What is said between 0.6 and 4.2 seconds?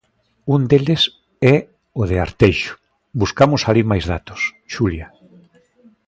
deles é o de Arteixo, buscamos alí máis